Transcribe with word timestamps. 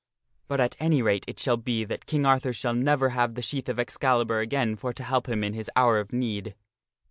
But 0.47 0.59
at 0.59 0.75
any 0.79 1.03
rate 1.03 1.25
it 1.27 1.39
shall 1.39 1.57
be 1.57 1.83
that 1.83 2.07
King 2.07 2.25
Arthur 2.25 2.53
shall 2.53 2.73
never 2.73 3.09
have 3.09 3.35
the 3.35 3.41
sheath 3.43 3.69
of 3.69 3.77
Excalibur 3.77 4.39
again 4.39 4.75
for 4.75 4.93
to 4.93 5.03
help 5.03 5.29
him 5.29 5.43
in 5.43 5.53
his 5.53 5.69
hour 5.75 5.99
of 5.99 6.11
need." 6.11 6.55